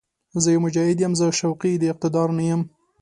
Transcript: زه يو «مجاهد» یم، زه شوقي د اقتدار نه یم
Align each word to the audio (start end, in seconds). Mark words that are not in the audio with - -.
زه 0.41 0.49
يو 0.53 0.61
«مجاهد» 0.65 0.97
یم، 1.03 1.13
زه 1.19 1.25
شوقي 1.39 1.73
د 1.77 1.83
اقتدار 1.93 2.27
نه 2.37 2.43
یم 2.49 2.61